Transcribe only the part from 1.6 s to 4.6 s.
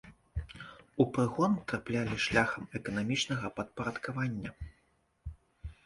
траплялі шляхам эканамічнага падпарадкавання.